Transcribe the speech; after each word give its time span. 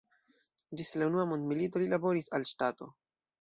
Ĝis 0.79 0.89
la 1.01 1.09
unua 1.09 1.25
mondmilito 1.33 1.83
li 1.83 1.91
laboris 1.93 2.31
al 2.39 2.49
ŝtato. 2.55 2.89